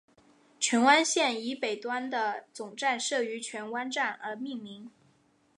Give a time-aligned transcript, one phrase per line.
[0.59, 4.89] 荃湾线以北端的总站设于荃湾站而命名。